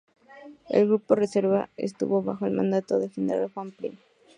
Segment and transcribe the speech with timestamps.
[0.69, 3.93] El grupo de reserva estuvo bajo el mando del general Juan Prim.